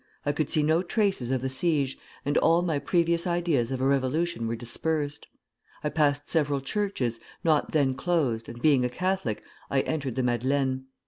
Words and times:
I 0.25 0.31
could 0.31 0.49
see 0.49 0.63
no 0.63 0.81
traces 0.81 1.29
of 1.29 1.43
the 1.43 1.49
siege, 1.51 1.95
and 2.25 2.35
all 2.39 2.63
my 2.63 2.79
previous 2.79 3.27
ideas 3.27 3.69
of 3.69 3.81
a 3.81 3.85
revolution 3.85 4.47
were 4.47 4.55
dispersed. 4.55 5.27
I 5.83 5.89
passed 5.89 6.27
several 6.27 6.59
churches, 6.59 7.19
not 7.43 7.69
then 7.71 7.93
closed, 7.93 8.49
and 8.49 8.59
being 8.59 8.83
a 8.83 8.89
Catholic, 8.89 9.43
I 9.69 9.81
entered 9.81 10.15
the 10.15 10.23
Madeleine. 10.23 10.85